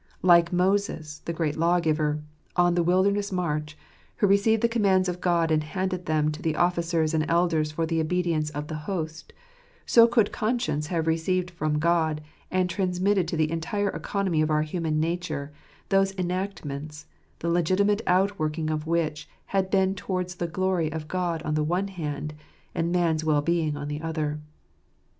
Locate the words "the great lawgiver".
1.25-2.23